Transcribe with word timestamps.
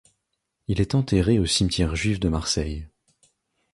Il 0.67 0.81
est 0.81 0.95
enterré 0.95 1.37
au 1.37 1.45
cimetière 1.45 1.95
juif 1.95 2.19
de 2.19 2.27
Marseille. 2.27 2.87